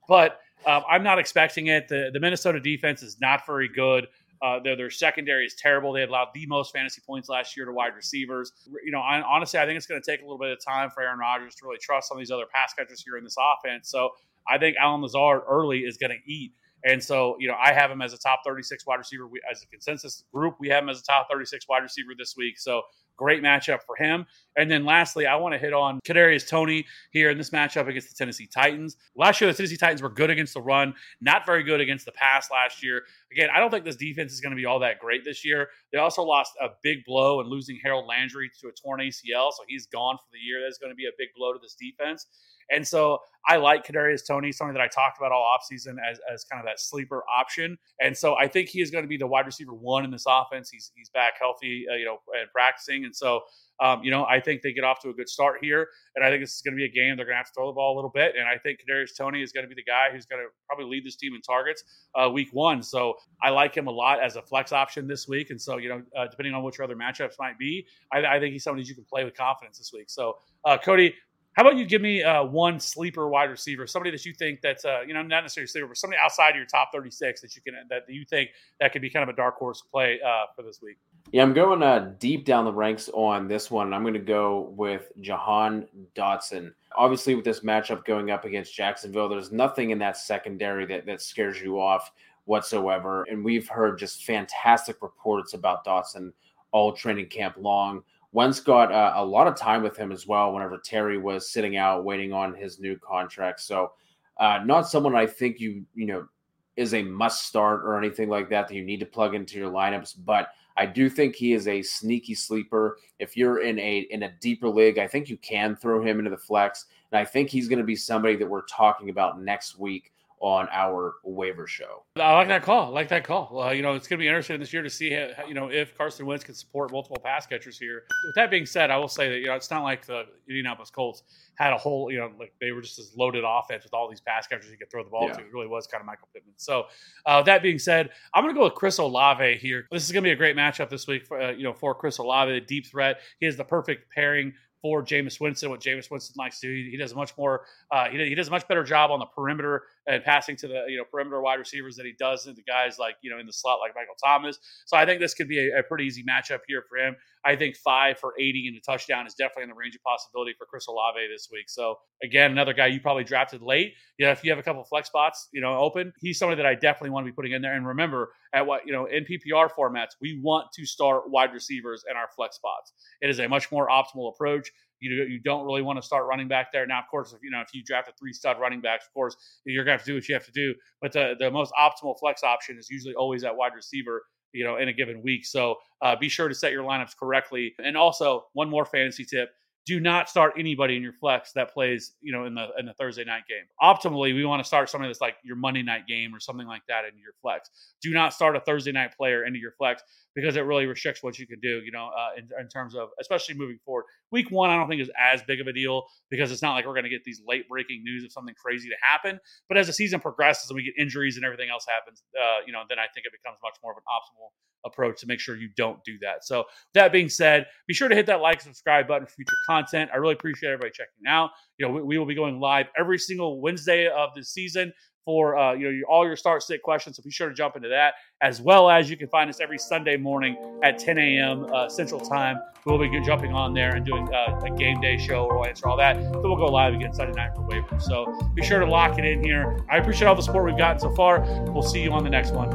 But 0.10 0.42
um, 0.66 0.84
I'm 0.90 1.04
not 1.04 1.20
expecting 1.20 1.68
it. 1.68 1.88
The, 1.88 2.10
the 2.12 2.20
Minnesota 2.20 2.60
defense 2.60 3.02
is 3.02 3.20
not 3.22 3.46
very 3.46 3.70
good. 3.70 4.08
Uh, 4.42 4.60
their, 4.60 4.76
their 4.76 4.90
secondary 4.90 5.46
is 5.46 5.56
terrible. 5.56 5.94
They 5.94 6.04
allowed 6.04 6.30
the 6.34 6.46
most 6.46 6.74
fantasy 6.74 7.02
points 7.06 7.30
last 7.30 7.56
year 7.56 7.66
to 7.66 7.72
wide 7.72 7.96
receivers. 7.96 8.52
You 8.84 8.92
know, 8.92 9.00
I, 9.00 9.22
honestly, 9.22 9.60
I 9.60 9.66
think 9.66 9.78
it's 9.78 9.88
going 9.88 10.02
to 10.02 10.12
take 10.12 10.22
a 10.22 10.24
little 10.24 10.38
bit 10.38 10.52
of 10.52 10.64
time 10.64 10.90
for 10.90 11.02
Aaron 11.02 11.20
Rodgers 11.20 11.56
to 11.56 11.66
really 11.66 11.78
trust 11.82 12.10
some 12.10 12.18
of 12.18 12.20
these 12.20 12.32
other 12.32 12.46
pass 12.54 12.74
catchers 12.74 13.02
here 13.02 13.18
in 13.18 13.24
this 13.24 13.36
offense. 13.40 13.90
So 13.90 14.10
I 14.48 14.58
think 14.58 14.76
Allen 14.80 15.02
Lazard 15.02 15.42
early 15.48 15.80
is 15.80 15.98
going 15.98 16.12
to 16.12 16.32
eat. 16.32 16.54
And 16.86 17.04
so, 17.04 17.36
you 17.40 17.48
know, 17.48 17.56
I 17.62 17.74
have 17.74 17.90
him 17.90 18.02
as 18.02 18.14
a 18.14 18.18
top 18.18 18.42
36 18.46 18.86
wide 18.86 18.98
receiver. 18.98 19.28
We, 19.28 19.42
as 19.52 19.64
a 19.64 19.68
consensus 19.68 20.24
group, 20.32 20.56
we 20.60 20.70
have 20.70 20.84
him 20.84 20.90
as 20.90 21.02
a 21.02 21.04
top 21.04 21.28
36 21.32 21.68
wide 21.68 21.84
receiver 21.84 22.12
this 22.18 22.36
week. 22.38 22.60
So 22.60 22.84
Great 23.18 23.42
matchup 23.42 23.80
for 23.86 23.96
him. 23.96 24.26
And 24.58 24.70
then 24.70 24.84
lastly, 24.84 25.26
I 25.26 25.36
want 25.36 25.54
to 25.54 25.58
hit 25.58 25.74
on 25.74 26.00
Kadarius 26.06 26.48
Toney 26.48 26.86
here 27.12 27.30
in 27.30 27.38
this 27.38 27.50
matchup 27.50 27.88
against 27.88 28.10
the 28.10 28.16
Tennessee 28.16 28.48
Titans. 28.48 28.98
Last 29.16 29.40
year, 29.40 29.50
the 29.50 29.56
Tennessee 29.56 29.78
Titans 29.78 30.02
were 30.02 30.10
good 30.10 30.30
against 30.30 30.54
the 30.54 30.62
run, 30.62 30.94
not 31.22 31.46
very 31.46 31.64
good 31.64 31.80
against 31.80 32.06
the 32.06 32.12
pass 32.12 32.50
last 32.52 32.84
year. 32.84 33.04
Again, 33.32 33.50
I 33.54 33.60
don't 33.60 33.72
think 33.72 33.86
this 33.86 33.96
defense 33.96 34.34
is 34.34 34.42
going 34.42 34.52
to 34.52 34.58
be 34.58 34.66
all 34.66 34.80
that 34.80 35.00
great 35.00 35.24
this 35.24 35.46
year. 35.46 35.70
They 35.94 35.98
also 35.98 36.24
lost 36.24 36.54
a 36.62 36.70
big 36.84 37.06
blow 37.06 37.40
and 37.40 37.50
losing 37.50 37.80
Harold 37.82 38.06
Landry 38.06 38.52
to 38.62 38.68
a 38.68 38.72
torn 38.72 39.00
ACL, 39.00 39.52
so 39.52 39.64
he's 39.68 39.88
gone 39.88 40.18
for 40.18 40.30
the 40.34 40.40
year. 40.40 40.62
That's 40.66 40.78
going 40.78 40.92
to 40.92 40.96
be 40.96 41.06
a 41.06 41.16
big 41.18 41.30
blow 41.38 41.54
to 41.54 41.60
this 41.62 41.76
defense. 41.76 42.28
And 42.72 42.88
so 42.88 43.20
I 43.48 43.58
like 43.58 43.86
Kadarius 43.86 44.26
Toney, 44.28 44.52
something 44.52 44.74
that 44.74 44.82
I 44.82 44.88
talked 44.88 45.20
about 45.20 45.32
all 45.32 45.56
offseason 45.56 45.96
as, 46.10 46.20
as 46.32 46.44
kind 46.46 46.60
of 46.60 46.66
that 46.66 46.80
sleeper 46.80 47.24
option. 47.30 47.78
And 48.02 48.18
so 48.18 48.36
I 48.36 48.48
think 48.48 48.70
he 48.70 48.82
is 48.82 48.90
going 48.90 49.04
to 49.04 49.08
be 49.08 49.18
the 49.18 49.28
wide 49.28 49.46
receiver 49.46 49.74
one 49.74 50.04
in 50.04 50.12
this 50.12 50.26
offense. 50.28 50.70
He's 50.70 50.92
he's 50.96 51.10
back 51.10 51.34
healthy, 51.40 51.86
uh, 51.92 51.96
you 51.96 52.06
know, 52.06 52.18
and 52.40 52.50
practicing. 52.52 53.06
And 53.06 53.16
so 53.16 53.42
um, 53.82 54.04
you 54.04 54.12
know, 54.12 54.26
I 54.26 54.40
think 54.40 54.62
they 54.62 54.72
get 54.72 54.84
off 54.84 55.02
to 55.02 55.10
a 55.10 55.14
good 55.14 55.28
start 55.28 55.58
here, 55.62 55.90
and 56.16 56.24
I 56.24 56.30
think 56.30 56.42
this 56.42 56.56
is 56.56 56.62
going 56.62 56.74
to 56.74 56.78
be 56.78 56.86
a 56.86 56.90
game 56.90 57.18
they're 57.18 57.26
going 57.26 57.34
to 57.34 57.38
have 57.38 57.48
to 57.48 57.52
throw 57.54 57.68
the 57.68 57.74
ball 57.74 57.94
a 57.94 57.98
little 57.98 58.10
bit. 58.10 58.36
And 58.38 58.48
I 58.48 58.58
think 58.58 58.80
Kadarius 58.80 59.18
Toney 59.18 59.42
is 59.42 59.52
going 59.52 59.66
to 59.66 59.68
be 59.68 59.76
the 59.76 59.84
guy 59.84 60.10
who's 60.12 60.26
going 60.26 60.42
to 60.42 60.48
probably 60.68 60.86
lead 60.86 61.06
this 61.06 61.16
team 61.16 61.36
in 61.36 61.42
targets 61.42 61.84
uh, 62.16 62.30
week 62.30 62.50
one. 62.52 62.82
So 62.82 63.16
I 63.44 63.50
like 63.50 63.76
him 63.76 63.88
a 63.88 63.92
lot 63.92 64.24
as 64.24 64.38
a 64.38 64.42
flex 64.42 64.72
option 64.72 65.08
this 65.08 65.28
week. 65.28 65.50
And 65.50 65.62
so 65.62 65.78
you 65.78 65.90
know, 65.90 66.02
uh, 66.18 66.28
depending 66.28 66.54
on 66.54 66.64
which 66.64 66.80
other 66.80 66.96
matchups 66.96 67.34
might 67.38 67.60
be, 67.60 67.86
I, 68.14 68.26
I, 68.26 68.40
think 68.40 68.54
he's 68.54 68.64
somebody 68.64 68.88
you 68.88 68.96
can 68.96 69.06
play 69.06 69.26
with 69.26 69.36
confidence 69.36 69.78
this 69.78 69.92
week. 69.94 70.10
So 70.10 70.38
uh, 70.64 70.78
Cody, 70.78 71.14
how 71.56 71.64
about 71.64 71.78
you 71.78 71.86
give 71.86 72.02
me 72.02 72.22
uh, 72.22 72.44
one 72.44 72.80
sleeper 72.82 73.30
wide 73.30 73.50
receiver, 73.50 73.88
somebody 73.88 74.12
that 74.12 74.26
you 74.26 74.34
think 74.34 74.60
that's 74.62 74.84
uh, 74.84 75.02
you 75.08 75.14
know 75.14 75.22
not 75.22 75.42
necessarily 75.42 75.68
sleeper, 75.68 75.88
but 75.88 75.98
somebody 75.98 76.20
outside 76.22 76.50
of 76.50 76.58
your 76.58 76.66
top 76.66 76.90
thirty 76.94 77.10
six 77.10 77.42
that 77.42 77.56
you 77.56 77.62
can 77.62 77.76
that 77.90 78.04
you 78.10 78.26
think 78.26 78.50
that 78.80 78.92
could 78.92 79.02
be 79.02 79.10
kind 79.10 79.24
of 79.24 79.30
a 79.30 79.36
dark 79.36 79.56
horse 79.56 79.82
play 79.82 80.20
uh, 80.26 80.46
for 80.56 80.64
this 80.64 80.82
week. 80.82 80.98
Yeah, 81.32 81.44
I'm 81.44 81.54
going 81.54 81.82
uh, 81.82 82.14
deep 82.20 82.46
down 82.46 82.66
the 82.66 82.74
ranks 82.74 83.10
on 83.14 83.48
this 83.48 83.72
one. 83.72 83.94
I'm 83.94 84.02
going 84.02 84.14
to 84.14 84.20
go 84.20 84.74
with 84.76 85.12
Jahan 85.22 85.88
Dotson. 86.14 86.74
Obviously, 86.96 87.36
with 87.36 87.46
this 87.46 87.62
matchup 87.62 88.06
going 88.06 88.32
up 88.32 88.44
against 88.44 88.76
Jacksonville, 88.76 89.30
there's 89.30 89.52
nothing 89.52 89.92
in 89.92 90.00
that 90.00 90.18
secondary 90.18 90.86
that 90.88 91.06
that 91.06 91.22
scares 91.22 91.62
you 91.62 91.80
off 91.80 92.12
whatsoever. 92.44 93.24
And 93.30 93.44
we've 93.44 93.68
heard 93.68 93.98
just 93.98 94.26
fantastic 94.26 94.98
reports 95.02 95.54
about 95.54 95.86
Dotson 95.86 96.32
all 96.72 96.92
training 96.92 97.28
camp 97.28 97.56
long. 97.58 98.04
Wentz 98.36 98.60
got 98.60 98.92
uh, 98.92 99.14
a 99.16 99.24
lot 99.24 99.48
of 99.48 99.56
time 99.56 99.82
with 99.82 99.96
him 99.96 100.12
as 100.12 100.28
well 100.28 100.52
whenever 100.52 100.78
Terry 100.78 101.18
was 101.18 101.50
sitting 101.50 101.78
out 101.78 102.04
waiting 102.04 102.34
on 102.34 102.54
his 102.54 102.82
new 102.82 103.00
contract. 103.00 103.62
So, 103.62 103.94
uh, 104.38 104.60
not 104.66 104.90
someone 104.90 105.16
I 105.16 105.26
think 105.26 105.62
you, 105.62 105.86
you 105.94 106.06
know, 106.06 106.28
is 106.76 106.94
a 106.94 107.02
must 107.02 107.46
start 107.46 107.84
or 107.86 107.98
anything 107.98 108.28
like 108.28 108.50
that 108.50 108.68
that 108.68 108.76
you 108.76 108.84
need 108.84 109.00
to 109.00 109.06
plug 109.06 109.36
into 109.36 109.58
your 109.58 109.72
lineups, 109.72 110.16
but 110.26 110.50
I 110.76 110.86
do 110.86 111.10
think 111.10 111.34
he 111.34 111.54
is 111.54 111.70
a 111.70 111.82
sneaky 111.82 112.36
sleeper. 112.36 112.98
If 113.20 113.38
you're 113.38 113.62
in 113.62 113.80
a 113.80 114.00
in 114.10 114.24
a 114.24 114.34
deeper 114.42 114.68
league, 114.68 114.98
I 115.00 115.08
think 115.08 115.30
you 115.30 115.38
can 115.38 115.78
throw 115.78 116.04
him 116.04 116.20
into 116.20 116.30
the 116.30 116.36
flex, 116.36 116.88
and 117.14 117.20
I 117.20 117.24
think 117.24 117.50
he's 117.50 117.70
going 117.70 117.80
to 117.80 117.86
be 117.86 117.96
somebody 117.96 118.36
that 118.36 118.50
we're 118.50 118.66
talking 118.66 119.10
about 119.10 119.42
next 119.42 119.80
week 119.80 120.12
on 120.40 120.68
our 120.72 121.16
waiver 121.24 121.68
show. 121.68 122.04
I 122.18 122.34
like 122.34 122.48
that 122.50 122.64
call. 122.64 122.88
I 122.88 122.90
like 122.90 123.10
that 123.10 123.24
call. 123.24 123.62
Uh, 123.62 123.72
you 123.72 123.82
know, 123.82 123.94
it's 123.94 124.08
going 124.08 124.20
to 124.20 124.24
be 124.24 124.28
interesting 124.28 124.60
this 124.60 124.74
year 124.74 124.84
to 124.84 124.90
see, 124.90 125.12
how, 125.12 125.46
you 125.48 125.54
know, 125.54 125.72
if 125.72 125.98
Carson 125.98 126.26
Wentz 126.26 126.44
can 126.44 126.54
support 126.54 126.92
multiple 126.92 127.18
pass 127.24 127.46
catchers 127.46 127.80
here. 127.80 128.04
With 128.26 128.36
that 128.36 128.52
being 128.52 128.66
said, 128.66 128.92
I 128.92 128.98
will 128.98 129.08
say 129.08 129.30
that 129.30 129.40
you 129.40 129.48
know 129.48 129.56
it's 129.56 129.72
not 129.72 129.84
like 129.84 130.06
the 130.06 130.26
Indianapolis 130.48 130.90
Colts 130.90 131.24
had 131.56 131.74
a 131.74 131.78
whole, 131.78 132.12
you 132.12 132.20
know, 132.20 132.32
like 132.40 132.54
they 132.60 132.72
were 132.72 132.82
just 132.82 132.98
this 132.98 133.16
loaded 133.16 133.44
offense 133.48 133.84
with 133.84 133.94
all 133.94 134.10
these 134.10 134.22
pass 134.22 134.46
catchers 134.48 134.70
you 134.70 134.78
could 134.78 134.92
throw 134.92 135.04
the 135.04 135.10
ball 135.10 135.28
yeah. 135.28 135.34
to. 135.34 135.42
It 135.42 135.54
really 135.54 135.68
was 135.68 135.88
kind 135.88 136.02
of 136.02 136.06
Michael 136.06 136.28
Pittman. 136.34 136.54
So 136.58 136.86
uh, 137.26 137.42
that 137.44 137.62
being 137.62 137.80
said, 137.80 138.10
I'm 138.34 138.44
going 138.44 138.54
to 138.54 138.60
go 138.60 138.66
with 138.66 138.76
Chris 138.76 138.98
Olave 138.98 139.58
here. 139.58 139.88
This 139.92 140.06
is 140.06 140.12
going 140.12 140.24
to 140.24 140.28
be 140.28 140.34
a 140.34 140.36
great 140.36 140.56
matchup 140.56 140.90
this 140.90 141.08
week 141.08 141.26
for 141.26 141.42
uh, 141.42 141.52
you 141.52 141.64
know 141.64 141.74
for 141.74 141.96
Chris 141.96 142.18
Olave, 142.18 142.52
the 142.52 142.62
deep 142.62 142.88
threat. 142.88 143.22
He 143.40 143.46
has 143.46 143.56
the 143.56 143.64
perfect 143.64 144.12
pairing 144.14 144.54
for 144.86 145.04
Jameis 145.04 145.40
Winston, 145.42 145.72
what 145.72 145.80
Jameis 145.80 146.12
Winston 146.12 146.36
likes 146.38 146.60
to 146.60 146.68
do. 146.68 146.74
He, 146.74 146.92
he 146.92 146.98
does 146.98 147.16
much 147.16 147.36
more, 147.40 147.66
uh, 147.90 148.08
he, 148.08 148.20
he 148.20 148.36
does 148.36 148.50
a 148.50 148.52
much 148.52 148.68
better 148.68 148.84
job 148.84 149.10
on 149.10 149.18
the 149.18 149.26
perimeter 149.26 149.82
and 150.08 150.24
passing 150.24 150.56
to 150.58 150.68
the 150.68 150.86
you 150.88 150.98
know 150.98 151.04
perimeter 151.12 151.42
wide 151.42 151.60
receivers 151.60 151.96
that 151.96 152.06
he 152.06 152.14
does 152.18 152.46
and 152.46 152.56
the 152.56 152.64
guys 152.64 152.98
like 153.00 153.16
you 153.22 153.32
know 153.32 153.40
in 153.40 153.46
the 153.46 153.54
slot 153.54 153.80
like 153.80 153.94
Michael 153.96 154.16
Thomas. 154.24 154.60
So 154.86 154.98
I 154.98 155.06
think 155.06 155.20
this 155.20 155.34
could 155.34 155.48
be 155.48 155.70
a, 155.70 155.80
a 155.80 155.84
pretty 155.84 156.06
easy 156.06 156.24
matchup 156.24 156.60
here 156.68 156.84
for 156.88 156.98
him. 156.98 157.16
I 157.46 157.56
think 157.56 157.76
five 157.78 158.18
for 158.18 158.34
80 158.40 158.70
and 158.70 158.78
a 158.78 158.80
touchdown 158.80 159.28
is 159.28 159.36
definitely 159.36 159.64
in 159.64 159.70
the 159.70 159.76
range 159.76 159.96
of 159.96 160.02
possibility 160.02 160.54
for 160.58 160.66
Chris 160.66 160.88
Olave 160.88 161.20
this 161.32 161.48
week. 161.52 161.66
So 161.70 162.00
again, 162.24 162.52
another 162.52 162.74
guy 162.74 162.88
you 162.88 163.00
probably 163.00 163.24
drafted 163.24 163.62
late. 163.62 163.94
You 164.18 164.26
know, 164.26 164.32
if 164.32 164.44
you 164.44 164.50
have 164.50 164.58
a 164.58 164.64
couple 164.64 164.84
flex 164.84 165.08
spots, 165.08 165.48
you 165.52 165.62
know, 165.62 165.78
open, 165.78 166.12
he's 166.20 166.40
somebody 166.40 166.58
that 166.62 166.66
I 166.66 166.74
definitely 166.74 167.12
want 167.12 167.26
to 167.26 167.32
be 167.32 167.36
putting 167.36 167.52
in 167.52 167.62
there. 167.62 167.76
And 167.76 167.86
remember, 167.86 168.32
at 168.54 168.66
what 168.66 168.86
you 168.86 168.94
know 168.94 169.06
in 169.06 169.26
PPR 169.26 169.70
formats, 169.72 170.16
we 170.22 170.40
want 170.42 170.68
to 170.74 170.86
start 170.86 171.30
wide 171.30 171.54
receivers 171.54 172.04
in 172.10 172.18
our 172.18 172.28
flex 172.36 172.56
spots. 172.56 172.94
It 173.22 173.30
is 173.30 173.40
a 173.40 173.48
much 173.48 173.72
more 173.72 173.88
optimal 173.90 174.34
approach. 174.34 174.72
You, 175.12 175.24
you 175.26 175.40
don't 175.40 175.66
really 175.66 175.82
want 175.82 176.00
to 176.00 176.06
start 176.06 176.26
running 176.28 176.48
back 176.48 176.72
there. 176.72 176.86
Now, 176.86 177.00
of 177.00 177.06
course, 177.10 177.34
if 177.34 177.40
you 177.44 177.52
know 177.52 177.62
if 177.62 177.74
you 177.74 177.84
draft 177.84 178.10
a 178.10 178.14
three 178.20 178.34
stud 178.34 178.60
running 178.60 178.82
backs, 178.82 179.06
of 179.06 179.14
course, 179.14 179.36
you're 179.66 179.84
gonna 179.84 179.98
have 179.98 180.06
to 180.06 180.12
do 180.12 180.16
what 180.16 180.28
you 180.28 180.36
have 180.36 180.46
to 180.46 180.52
do. 180.52 180.74
But 181.02 181.12
the, 181.12 181.36
the 181.40 181.52
most 181.52 181.74
optimal 181.80 182.18
flex 182.20 182.44
option 182.44 182.78
is 182.78 182.90
usually 182.90 183.16
always 183.16 183.44
at 183.44 183.56
wide 183.56 183.74
receiver, 183.76 184.24
you 184.54 184.64
know, 184.64 184.78
in 184.78 184.88
a 184.88 184.94
given 184.94 185.22
week. 185.22 185.46
So 185.46 185.76
uh, 186.02 186.16
be 186.16 186.30
sure 186.30 186.48
to 186.48 186.56
set 186.56 186.72
your 186.72 186.84
lineups 186.84 187.18
correctly. 187.18 187.74
And 187.84 187.96
also, 187.96 188.46
one 188.54 188.70
more 188.70 188.86
fantasy 188.86 189.26
tip 189.26 189.50
do 189.86 190.00
not 190.00 190.30
start 190.30 190.54
anybody 190.58 190.96
in 190.98 191.04
your 191.04 191.14
flex 191.14 191.52
that 191.54 191.72
plays, 191.72 192.14
you 192.22 192.32
know, 192.32 192.46
in 192.46 192.56
the 192.56 192.68
in 192.80 192.86
the 192.86 192.94
Thursday 192.94 193.24
night 193.24 193.44
game. 193.48 193.66
Optimally, 193.82 194.34
we 194.34 194.44
want 194.44 194.60
to 194.60 194.68
start 194.68 194.90
something 194.90 195.08
that's 195.08 195.22
like 195.22 195.36
your 195.44 195.56
Monday 195.56 195.84
night 195.84 196.08
game 196.08 196.34
or 196.34 196.40
something 196.40 196.66
like 196.66 196.82
that 196.88 197.06
into 197.06 197.20
your 197.20 197.34
flex. 197.42 197.70
Do 198.02 198.12
not 198.12 198.34
start 198.34 198.56
a 198.56 198.60
Thursday 198.60 198.92
night 198.92 199.16
player 199.16 199.46
into 199.46 199.60
your 199.60 199.72
flex 199.72 200.02
because 200.36 200.58
it 200.58 200.62
really 200.62 200.86
restricts 200.86 201.24
what 201.24 201.40
you 201.40 201.48
can 201.48 201.60
do, 201.62 201.82
you 201.84 201.92
know, 201.92 202.10
uh, 202.16 202.38
in, 202.38 202.48
in, 202.60 202.68
terms 202.68 202.94
of 202.94 203.10
especially 203.22 203.56
moving 203.56 203.80
forward. 203.86 204.04
Week 204.32 204.52
one, 204.52 204.70
I 204.70 204.76
don't 204.76 204.90
think 204.90 205.02
is 205.02 205.10
as 205.18 205.42
big 205.44 205.62
of 205.62 205.68
a 205.68 205.74
deal 205.74 206.04
because 206.30 206.52
it's 206.52 206.62
not 206.62 206.74
like 206.74 206.86
we're 206.86 206.94
going 206.94 207.06
to 207.06 207.10
get 207.10 207.24
these 207.24 207.42
late 207.48 207.68
breaking 207.70 208.04
news 208.04 208.24
of 208.24 208.32
something 208.32 208.54
crazy 208.62 208.90
to 208.90 208.96
happen. 209.02 209.40
But 209.70 209.78
as 209.78 209.88
the 209.88 209.94
season 209.94 210.20
progresses 210.20 210.70
and 210.70 210.76
we 210.76 210.84
get 210.84 210.94
injuries 211.00 211.38
and 211.38 211.46
everything 211.46 211.70
else 211.70 211.86
happens, 211.88 212.22
uh, 212.38 212.60
you 212.68 212.74
know, 212.74 212.84
then 212.90 213.00
I 213.00 213.08
think 213.14 213.26
it 213.26 213.32
becomes 213.32 213.60
much 213.64 213.78
more 213.82 213.94
of 213.94 213.98
an 213.98 214.04
optimal 214.04 214.50
approach 214.86 215.20
to 215.22 215.28
make 215.28 215.40
sure 215.40 215.56
you 215.56 215.70
don't 215.76 216.04
do 216.04 216.18
that. 216.22 216.46
So 216.46 216.66
that 216.94 217.12
being 217.12 217.30
said, 217.30 217.66
be 217.88 217.94
sure 217.94 218.08
to 218.08 218.16
hit 218.16 218.28
that 218.28 218.42
like 218.42 218.62
subscribe 218.62 219.08
button 219.08 219.26
for 219.26 219.34
future 219.34 219.56
content. 219.68 220.12
I 220.14 220.18
really 220.18 220.34
appreciate 220.34 220.70
everybody 220.70 220.92
checking 220.92 221.28
out. 221.28 221.52
You 221.78 221.88
know, 221.88 221.94
we, 221.94 222.02
we 222.02 222.18
will 222.18 222.26
be 222.26 222.36
going 222.36 222.60
live 222.60 222.88
every 222.98 223.18
single 223.18 223.62
Wednesday 223.62 224.08
of 224.08 224.30
the 224.36 224.44
season 224.44 224.94
for 225.26 225.58
uh, 225.58 225.74
you 225.74 225.86
know 225.86 225.90
your, 225.90 226.08
all 226.08 226.26
your 226.26 226.36
start 226.36 226.64
sit 226.64 226.82
questions. 226.82 227.18
So 227.18 227.24
be 227.24 227.32
sure 227.32 227.50
to 227.50 227.56
jump 227.56 227.76
into 227.76 227.90
that, 227.90 228.14
as 228.42 228.62
well 228.62 228.90
as 228.90 229.10
you 229.10 229.18
can 229.18 229.28
find 229.28 229.50
us 229.50 229.60
every 229.60 229.80
Sunday 229.80 230.16
morning 230.16 230.56
at 230.84 231.00
10 231.00 231.18
a.m. 231.18 231.66
Uh, 231.74 231.90
Central 231.90 232.22
Time. 232.22 232.58
We'll 232.86 233.00
be 233.00 233.10
jumping 233.26 233.52
on 233.52 233.74
there 233.74 233.96
and 233.96 234.06
doing 234.06 234.32
uh, 234.32 234.62
a 234.64 234.70
game 234.70 235.02
day 235.02 235.18
show. 235.18 235.48
We'll 235.50 235.66
answer 235.66 235.90
all 235.90 235.98
that. 235.98 236.18
Then 236.22 236.32
we'll 236.34 236.56
go 236.56 236.68
live 236.68 236.94
again 236.94 237.14
Sunday 237.14 237.34
night 237.34 237.56
for 237.56 237.64
waivers. 237.64 238.04
So 238.04 238.40
be 238.54 238.64
sure 238.64 238.80
to 238.80 238.86
lock 238.86 239.18
it 239.18 239.26
in 239.26 239.44
here. 239.44 239.84
I 239.90 239.98
appreciate 239.98 240.28
all 240.28 240.36
the 240.36 240.44
support 240.44 240.66
we've 240.66 240.78
gotten 240.78 241.00
so 241.00 241.12
far. 241.16 241.42
We'll 241.72 241.82
see 241.82 242.04
you 242.04 242.12
on 242.12 242.24
the 242.24 242.30
next 242.30 242.52
one. 242.52 242.70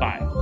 Bye. 0.00 0.41